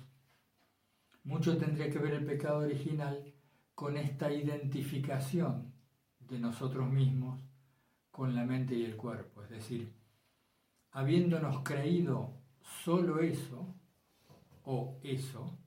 [1.24, 3.34] mucho tendría que ver el pecado original
[3.76, 5.72] con esta identificación
[6.20, 7.40] de nosotros mismos
[8.12, 9.44] con la mente y el cuerpo.
[9.44, 9.94] Es decir,
[10.92, 12.34] habiéndonos creído
[12.84, 13.79] solo eso
[14.72, 15.58] o eso,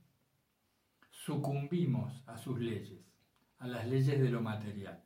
[1.11, 3.05] sucumbimos a sus leyes,
[3.59, 5.03] a las leyes de lo material.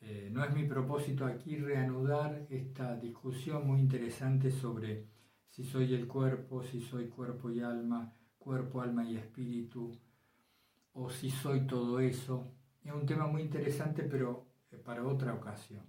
[0.00, 5.08] Eh, no es mi propósito aquí reanudar esta discusión muy interesante sobre
[5.48, 9.90] si soy el cuerpo, si soy cuerpo y alma, cuerpo, alma y espíritu,
[10.92, 12.54] o si soy todo eso.
[12.84, 15.84] Es un tema muy interesante, pero eh, para otra ocasión.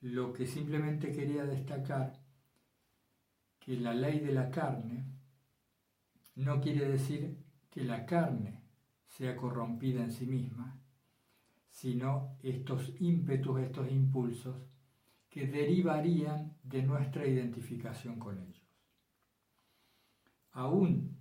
[0.00, 2.23] Lo que simplemente quería destacar,
[3.64, 5.06] que la ley de la carne
[6.34, 7.38] no quiere decir
[7.70, 8.62] que la carne
[9.06, 10.78] sea corrompida en sí misma,
[11.70, 14.54] sino estos ímpetus, estos impulsos
[15.30, 18.68] que derivarían de nuestra identificación con ellos.
[20.50, 21.16] Aún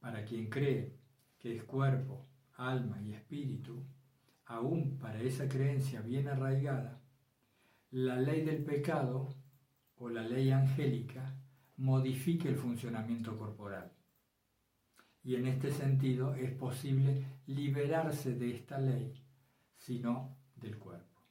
[0.00, 0.98] para quien cree
[1.38, 3.86] que es cuerpo, alma y espíritu,
[4.44, 7.00] aún para esa creencia bien arraigada,
[7.90, 9.30] la ley del pecado
[9.96, 11.39] o la ley angélica
[11.80, 13.90] modifica el funcionamiento corporal.
[15.22, 19.14] Y en este sentido es posible liberarse de esta ley
[19.76, 21.22] sino del cuerpo.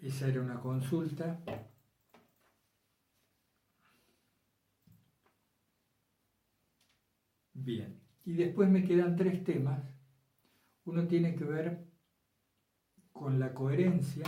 [0.00, 1.40] Esa era una consulta.
[7.52, 9.80] Bien, y después me quedan tres temas.
[10.84, 11.86] Uno tiene que ver
[13.12, 14.24] con la coherencia,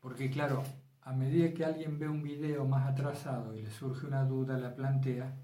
[0.00, 0.62] porque claro,
[1.08, 4.74] a medida que alguien ve un video más atrasado y le surge una duda, la
[4.74, 5.34] plantea,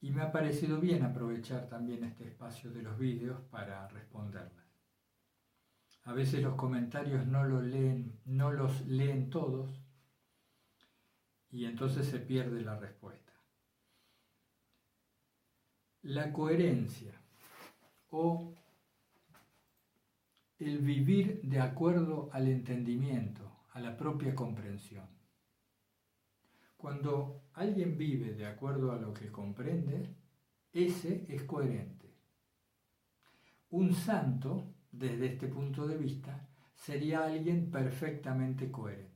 [0.00, 4.64] y me ha parecido bien aprovechar también este espacio de los vídeos para responderla.
[6.02, 9.70] A veces los comentarios no los leen, no los leen todos
[11.52, 13.32] y entonces se pierde la respuesta.
[16.02, 17.12] La coherencia
[18.10, 18.52] o
[20.58, 25.06] el vivir de acuerdo al entendimiento, a la propia comprensión.
[26.76, 30.16] Cuando alguien vive de acuerdo a lo que comprende,
[30.72, 32.12] ese es coherente.
[33.70, 39.12] Un santo desde este punto de vista, sería alguien perfectamente coherente.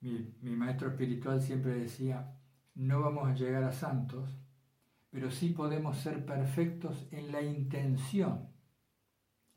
[0.00, 2.38] Mi, maestro espiritual siempre decía,
[2.74, 4.30] no vamos a llegar a santos,
[5.10, 8.48] pero sí podemos ser perfectos en la intención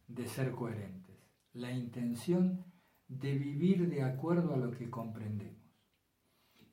[0.07, 1.02] de ser coherentes,
[1.53, 2.65] la intención
[3.07, 5.61] de vivir de acuerdo a lo que comprendemos.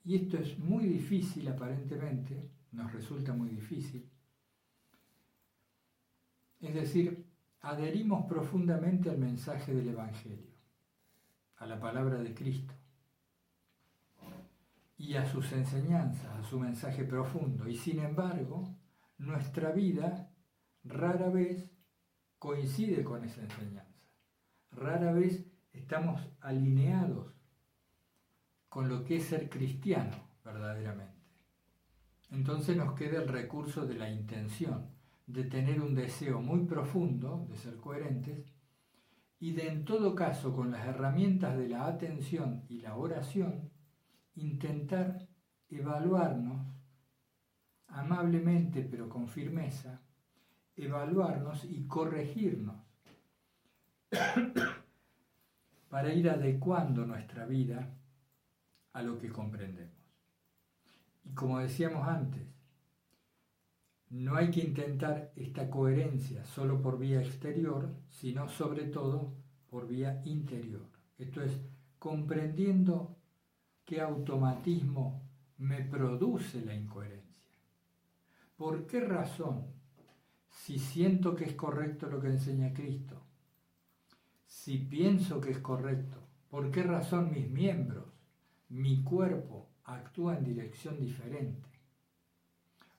[0.05, 4.11] Y esto es muy difícil aparentemente, nos resulta muy difícil,
[6.61, 7.27] es decir,
[7.61, 10.55] adherimos profundamente al mensaje del Evangelio,
[11.57, 12.75] a la palabra de Cristo.
[14.97, 17.67] y a sus enseñanzas, a su mensaje profundo.
[17.67, 18.77] Y sin embargo,
[19.17, 20.31] nuestra vida
[20.85, 21.71] rara vez
[22.39, 23.90] coincide con esa enseñanza.
[24.73, 27.35] Rara vez estamos alineados
[28.69, 31.21] con lo que es ser cristiano verdaderamente.
[32.31, 34.87] Entonces nos queda el recurso de la intención,
[35.27, 38.47] de tener un deseo muy profundo de ser coherentes
[39.39, 43.71] y de en todo caso con las herramientas de la atención y la oración
[44.35, 45.29] intentar
[45.69, 46.67] evaluarnos
[47.89, 50.03] amablemente pero con firmeza,
[50.77, 52.90] evaluarnos y corregirnos
[55.89, 57.95] para ir adecuando nuestra vida
[58.93, 59.95] a lo que comprendemos.
[61.25, 62.47] Y como decíamos antes,
[64.11, 69.35] no hay que intentar esta coherencia solo por vía exterior, sino sobre todo
[69.69, 70.87] por vía interior.
[71.17, 71.61] Esto es,
[71.99, 73.17] comprendiendo
[73.85, 75.23] qué automatismo
[75.59, 77.21] me produce la incoherencia.
[78.57, 79.67] ¿Por qué razón,
[80.49, 83.20] si siento que es correcto lo que enseña Cristo,
[84.63, 86.19] si pienso que es correcto,
[86.51, 88.05] por qué razón mis miembros,
[88.69, 91.67] mi cuerpo actúa en dirección diferente?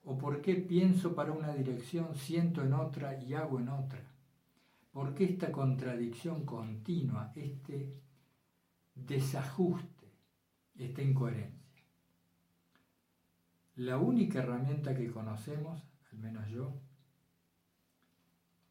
[0.04, 4.02] ¿O por qué pienso para una dirección, siento en otra y hago en otra?
[4.92, 7.96] ¿Por qué esta contradicción continua, este
[8.96, 10.08] desajuste,
[10.80, 11.84] esta incoherencia?
[13.76, 16.74] La única herramienta que conocemos, al menos yo,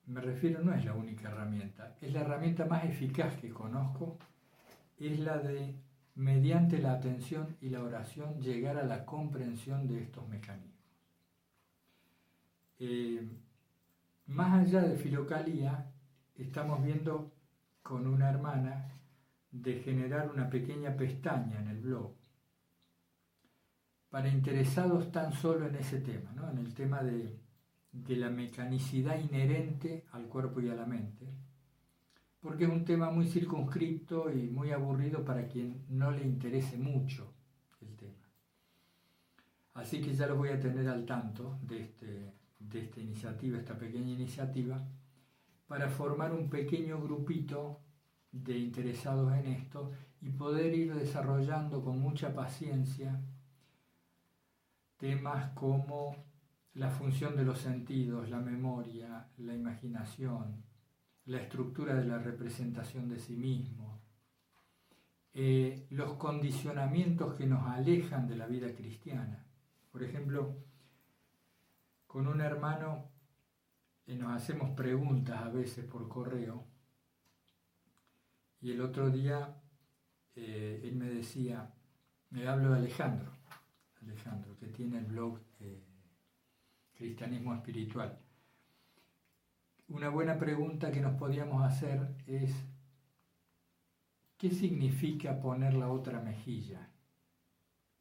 [0.07, 4.19] me refiero, no es la única herramienta, es la herramienta más eficaz que conozco,
[4.99, 5.75] es la de,
[6.17, 10.71] mediante la atención y la oración, llegar a la comprensión de estos mecanismos.
[12.79, 13.29] Eh,
[14.27, 15.91] más allá de filocalía,
[16.37, 17.33] estamos viendo
[17.83, 18.89] con una hermana
[19.51, 22.13] de generar una pequeña pestaña en el blog
[24.11, 26.51] para interesados tan solo en ese tema, ¿no?
[26.51, 27.40] en el tema de,
[27.93, 31.27] de la mecanicidad inherente al cuerpo y a la mente,
[32.41, 37.33] porque es un tema muy circunscripto y muy aburrido para quien no le interese mucho
[37.81, 38.29] el tema.
[39.75, 43.77] Así que ya los voy a tener al tanto de, este, de esta iniciativa, esta
[43.77, 44.83] pequeña iniciativa,
[45.67, 47.81] para formar un pequeño grupito
[48.33, 53.21] de interesados en esto y poder ir desarrollando con mucha paciencia
[54.99, 56.30] temas como
[56.75, 60.63] la función de los sentidos, la memoria, la imaginación,
[61.27, 64.01] la estructura de la representación de sí mismo,
[65.33, 69.47] eh, los condicionamientos que nos alejan de la vida cristiana.
[69.91, 70.57] Por ejemplo,
[72.07, 73.11] con un hermano
[74.07, 76.65] eh, nos hacemos preguntas a veces por correo
[78.61, 79.57] y el otro día
[80.35, 81.73] eh, él me decía,
[82.31, 83.33] me hablo de Alejandro,
[84.03, 85.41] Alejandro, que tiene el blog
[87.01, 88.19] Cristianismo Espiritual.
[89.89, 92.55] Una buena pregunta que nos podíamos hacer es,
[94.37, 96.91] ¿qué significa poner la otra mejilla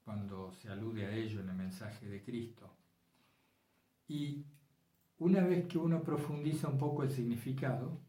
[0.04, 2.76] cuando se alude a ello en el mensaje de Cristo?
[4.10, 4.44] Y
[5.18, 8.02] una vez que uno profundiza un poco el significado,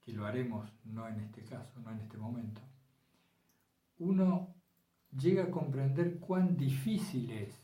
[0.00, 2.62] que lo haremos no en este caso, no en este momento,
[3.98, 4.54] uno
[5.14, 7.62] llega a comprender cuán difícil es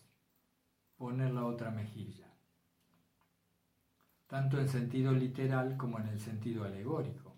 [0.99, 2.30] poner la otra mejilla,
[4.31, 7.35] tanto en sentido literal como en el sentido alegórico.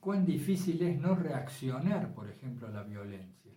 [0.00, 3.52] Cuán difícil es no reaccionar, por ejemplo, a la violencia.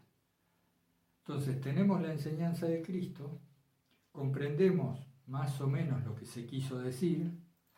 [1.20, 3.40] Entonces tenemos la enseñanza de Cristo,
[4.12, 7.32] comprendemos más o menos lo que se quiso decir,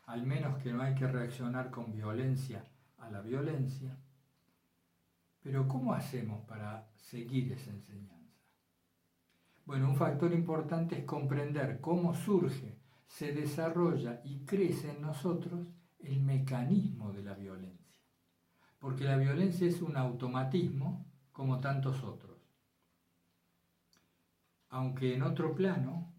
[0.07, 2.65] al menos que no hay que reaccionar con violencia
[2.97, 3.95] a la violencia,
[5.43, 8.15] pero ¿cómo hacemos para seguir esa enseñanza?
[9.67, 15.67] Bueno, un factor importante es comprender cómo surge, se desarrolla y crece en nosotros
[15.99, 18.01] el mecanismo de la violencia.
[18.79, 22.37] Porque la violencia es un automatismo como tantos otros.
[24.69, 26.13] Aunque en otro plano,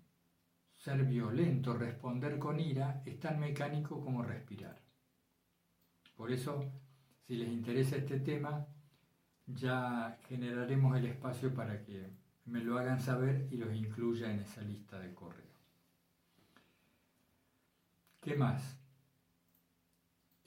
[0.75, 4.81] ser violento, responder con ira, es tan mecánico como respirar.
[6.17, 6.73] Por eso,
[7.27, 8.67] si les interesa este tema,
[9.47, 12.11] ya generaremos el espacio para que
[12.47, 15.46] me lo hagan saber y los incluya en esa lista de correo.
[18.27, 18.77] ¿Qué más?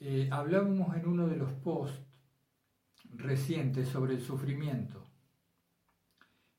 [0.00, 1.98] Eh, hablábamos en uno de los posts
[3.14, 5.02] recientes sobre el sufrimiento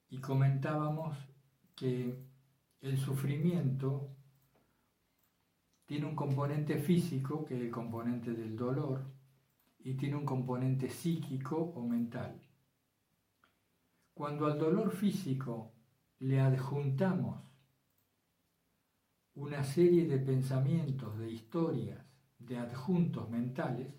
[0.09, 1.15] y comentábamos
[1.75, 2.25] que
[2.81, 4.09] el sufrimiento
[5.85, 9.05] tiene un componente físico, que es el componente del dolor,
[9.77, 12.41] y tiene un componente psíquico o mental.
[14.15, 15.71] Cuando al dolor físico
[16.17, 17.50] le adjuntamos
[19.41, 22.05] una serie de pensamientos, de historias,
[22.37, 23.91] de adjuntos mentales,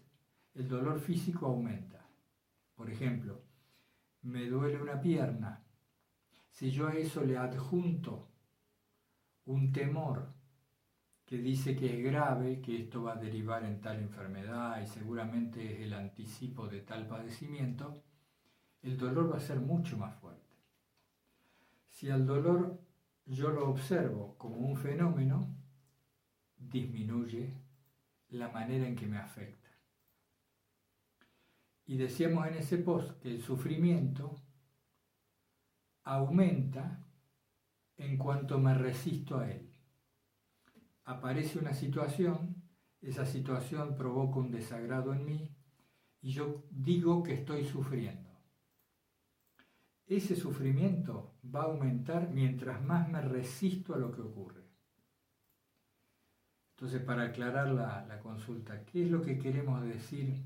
[0.55, 2.07] el dolor físico aumenta.
[2.76, 3.43] Por ejemplo,
[4.22, 5.64] me duele una pierna.
[6.49, 8.28] Si yo a eso le adjunto
[9.47, 10.32] un temor
[11.24, 15.74] que dice que es grave, que esto va a derivar en tal enfermedad y seguramente
[15.74, 18.01] es el anticipo de tal padecimiento,
[18.80, 20.55] el dolor va a ser mucho más fuerte.
[21.88, 22.91] Si al dolor
[23.27, 25.55] yo lo observo como un fenómeno,
[26.57, 27.55] disminuye
[28.29, 29.68] la manera en que me afecta.
[31.87, 34.41] Y decíamos en ese post que el sufrimiento
[36.05, 37.05] aumenta
[37.97, 39.70] en cuanto me resisto a él.
[41.05, 42.62] Aparece una situación,
[43.01, 45.51] esa situación provoca un desagrado en mí
[46.20, 48.22] y yo digo que estoy sufriendo.
[50.07, 54.62] Ese sufrimiento va a aumentar mientras más me resisto a lo que ocurre.
[56.76, 60.42] Entonces, para aclarar la, la consulta, ¿qué es lo que queremos decir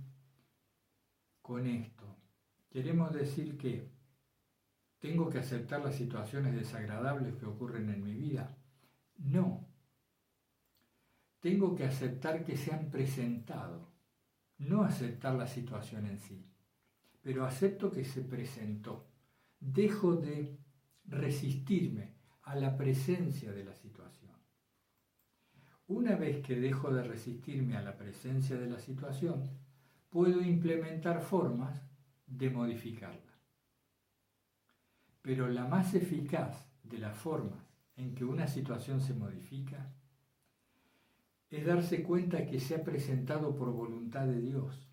[1.41, 2.05] con esto?
[2.69, 3.97] Queremos decir que
[4.99, 8.57] ¿Tengo que aceptar las situaciones desagradables que ocurren en mi vida?
[9.19, 9.69] No.
[11.41, 13.93] Tengo que aceptar que se han presentado,
[14.59, 16.45] no aceptar la situación en sí,
[17.21, 19.07] pero acepto que se presentó.
[19.61, 20.59] Dejo de
[21.05, 24.33] resistirme a la presencia de la situación.
[25.89, 29.49] Una vez que dejo de resistirme a la presencia de la situación,
[30.11, 31.81] puedo implementar formas
[32.27, 33.21] de modificarla.
[35.23, 39.93] Pero la más eficaz de las formas en que una situación se modifica
[41.51, 44.89] es darse cuenta que se ha presentado por voluntad de Dios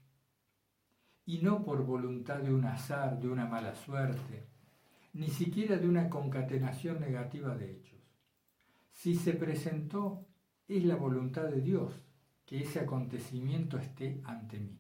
[1.26, 4.53] y no por voluntad de un azar, de una mala suerte,
[5.14, 8.00] ni siquiera de una concatenación negativa de hechos.
[8.92, 10.26] Si se presentó,
[10.68, 11.94] es la voluntad de Dios
[12.46, 14.80] que ese acontecimiento esté ante mí.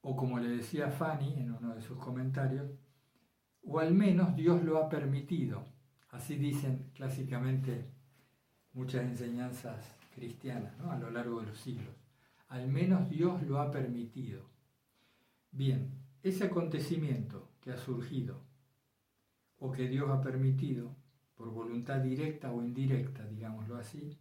[0.00, 2.70] O como le decía Fanny en uno de sus comentarios,
[3.62, 5.64] o al menos Dios lo ha permitido.
[6.10, 7.90] Así dicen clásicamente
[8.72, 11.94] muchas enseñanzas cristianas a lo largo de los siglos.
[12.48, 14.42] Al menos Dios lo ha permitido.
[15.52, 18.44] Bien, ese acontecimiento que ha surgido
[19.58, 20.96] o que Dios ha permitido,
[21.34, 24.18] por voluntad directa o indirecta, digámoslo así,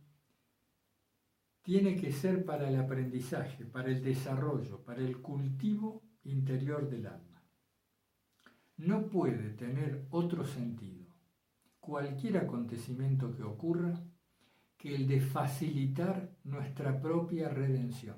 [1.62, 7.38] tiene que ser para el aprendizaje, para el desarrollo, para el cultivo interior del alma
[8.78, 11.08] no puede tener otro sentido
[11.80, 14.04] cualquier acontecimiento que ocurra
[14.78, 18.18] que el de facilitar nuestra propia redención.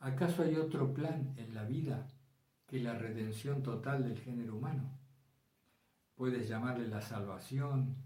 [0.00, 2.08] ¿Acaso hay otro plan en la vida
[2.68, 4.90] que la redención total del género humano?
[6.14, 7.96] Puedes llamarle la salvación,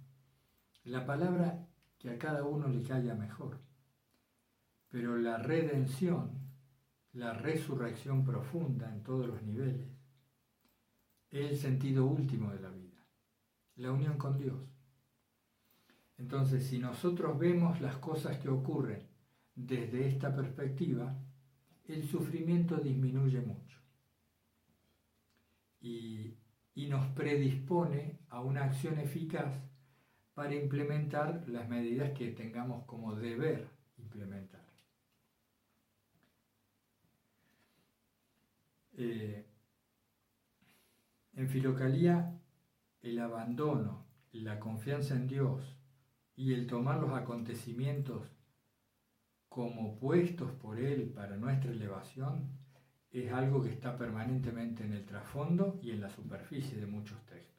[0.84, 1.66] la palabra
[1.98, 3.58] que a cada uno le caiga mejor.
[4.88, 6.30] Pero la redención,
[7.12, 9.88] la resurrección profunda en todos los niveles,
[11.30, 13.04] es el sentido último de la vida,
[13.76, 14.60] la unión con Dios.
[16.18, 19.08] Entonces, si nosotros vemos las cosas que ocurren
[19.56, 21.16] desde esta perspectiva,
[21.88, 23.81] el sufrimiento disminuye mucho
[25.82, 26.38] y,
[26.88, 29.52] nos predispone a una acción eficaz
[30.34, 33.68] para implementar las medidas que tengamos como deber
[33.98, 34.62] implementar.
[38.94, 39.46] Eh,
[41.34, 42.38] en Filocalía,
[43.00, 45.76] el abandono, la confianza en Dios
[46.36, 48.28] y el tomar los acontecimientos
[49.48, 52.61] como puestos por Él para nuestra elevación
[53.12, 57.52] es algo que está permanentemente en el trasfondo y en la superficie de muchos textos.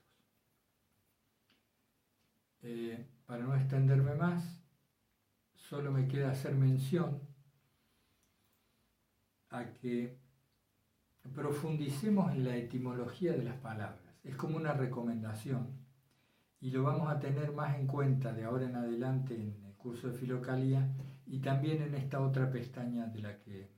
[2.63, 4.63] Eh, para no extenderme más,
[5.55, 7.21] solo me queda hacer mención
[9.49, 10.17] a que
[11.35, 14.01] profundicemos en la etimología de las palabras.
[14.23, 15.67] Es como una recomendación
[16.59, 20.09] y lo vamos a tener más en cuenta de ahora en adelante en el curso
[20.09, 20.89] de Filocalía
[21.25, 23.69] y también en esta otra pestaña de, la que,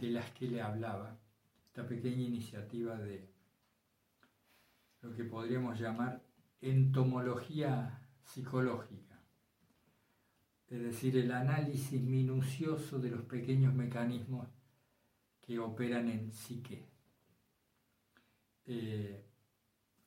[0.00, 1.18] de las que le hablaba,
[1.66, 3.28] esta pequeña iniciativa de
[5.02, 6.22] lo que podríamos llamar
[6.60, 9.18] entomología psicológica,
[10.68, 14.46] es decir, el análisis minucioso de los pequeños mecanismos
[15.40, 16.86] que operan en psique.
[18.66, 19.24] Eh,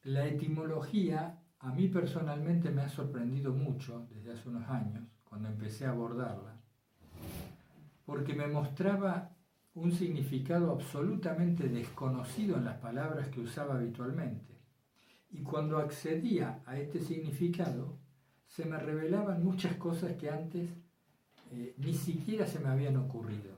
[0.04, 5.86] la etimología a mí personalmente me ha sorprendido mucho desde hace unos años, cuando empecé
[5.86, 6.56] a abordarla,
[8.06, 9.32] porque me mostraba
[9.76, 14.53] un significado absolutamente desconocido en las palabras que usaba habitualmente
[15.32, 17.97] Y cuando accedía a este significado,
[18.47, 20.69] se me revelaban muchas cosas que antes
[21.51, 23.51] eh, ni siquiera se me habían ocurrido.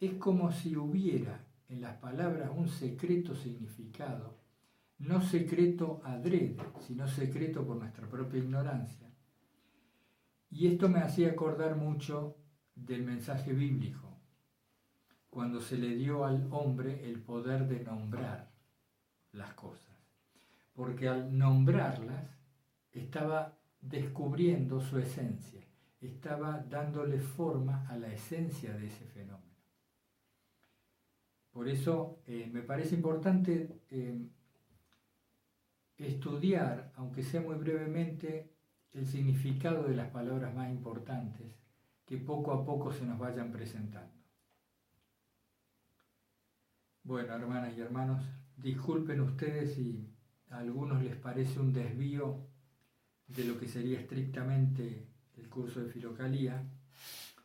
[0.00, 4.38] Es como si hubiera en las palabras un secreto significado,
[4.98, 6.56] no secreto adrede,
[6.86, 9.08] sino secreto por nuestra propia ignorancia.
[10.50, 12.36] Y esto me hacía acordar mucho
[12.74, 14.07] del mensaje bíblico,
[15.30, 18.50] cuando se le dio al hombre el poder de nombrar
[19.32, 19.96] las cosas.
[20.74, 22.24] Porque al nombrarlas
[22.92, 25.62] estaba descubriendo su esencia,
[26.00, 29.48] estaba dándole forma a la esencia de ese fenómeno.
[31.50, 34.28] Por eso eh, me parece importante eh,
[35.96, 38.52] estudiar, aunque sea muy brevemente,
[38.92, 41.46] el significado de las palabras más importantes
[42.06, 44.17] que poco a poco se nos vayan presentando.
[47.08, 48.22] Bueno, hermanas y hermanos,
[48.58, 50.06] disculpen ustedes si
[50.50, 52.36] a algunos les parece un desvío
[53.28, 55.06] de lo que sería estrictamente
[55.38, 56.62] el curso de filocalía,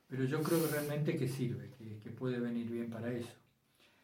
[0.09, 3.31] pero yo creo realmente que sirve, que, puede venir bien para eso.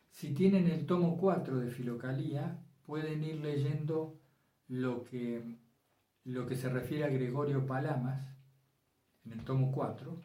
[0.10, 4.18] Si tienen el tomo 4 de filocalía, pueden ir leyendo
[4.70, 5.44] lo que,
[6.24, 8.26] lo que se refiere a Gregorio Palamas,
[9.26, 10.22] en el tomo 4,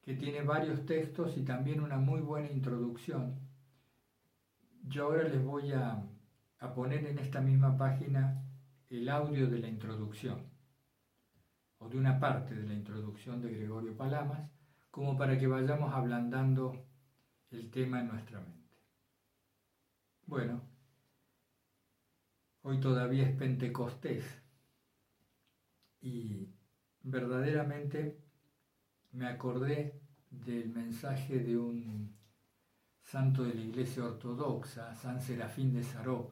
[0.00, 3.47] que tiene varios textos y también una muy buena introducción.
[4.88, 6.02] Yo ahora les voy a,
[6.74, 8.42] poner en esta misma página
[8.88, 10.50] el audio de la introducción
[11.78, 14.50] o de una parte de la introducción de Gregorio Palamas,
[14.90, 16.86] como para que vayamos ablandando
[17.50, 18.76] el tema en nuestra mente.
[20.26, 20.62] Bueno,
[22.62, 24.24] hoy todavía es Pentecostés
[26.00, 26.48] y
[27.02, 28.18] verdaderamente
[29.12, 32.17] me acordé del mensaje de un
[33.10, 36.30] santo de la Iglesia Ortodoxa, San Serafín de Sarov,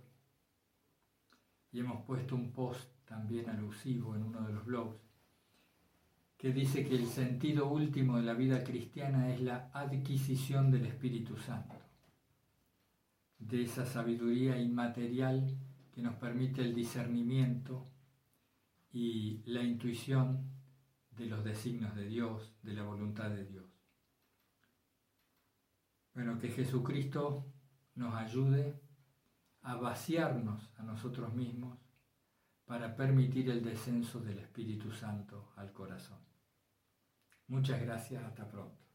[1.73, 5.01] y hemos puesto un post también alusivo en uno de los blogs,
[6.37, 11.39] que dice que el sentido último de la vida cristiana es la adquisición del Espíritu
[11.39, 11.77] Santo,
[13.39, 15.57] de esa sabiduría inmaterial
[15.93, 17.87] que nos permite el discernimiento
[18.93, 20.51] y la intuición
[21.17, 23.76] de los designios de Dios, de la voluntad de Dios.
[26.17, 27.45] Bueno, que Jesucristo
[27.95, 28.81] nos ayude
[29.61, 31.77] a vaciarnos a nosotros mismos
[32.65, 36.17] para permitir el descenso del Espíritu Santo al corazón.
[37.49, 38.86] Muchas gracias, hasta pronto.